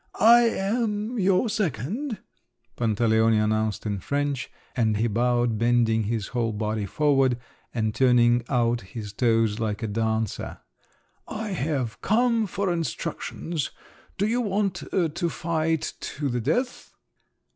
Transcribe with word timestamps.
"I 0.19 0.41
am 0.49 1.19
your 1.19 1.47
second," 1.47 2.17
Pantaleone 2.75 3.37
announced 3.37 3.85
in 3.85 3.99
French, 3.99 4.49
and 4.75 4.97
he 4.97 5.05
bowed 5.05 5.59
bending 5.59 6.05
his 6.05 6.29
whole 6.29 6.53
body 6.53 6.87
forward, 6.87 7.37
and 7.71 7.93
turning 7.93 8.43
out 8.49 8.81
his 8.81 9.13
toes 9.13 9.59
like 9.59 9.83
a 9.83 9.87
dancer. 9.87 10.57
"I 11.27 11.49
have 11.49 12.01
come 12.01 12.47
for 12.47 12.73
instructions. 12.73 13.69
Do 14.17 14.25
you 14.25 14.41
want 14.41 14.81
to 14.91 15.29
fight 15.29 15.93
to 15.99 16.29
the 16.29 16.41
death?" 16.41 16.95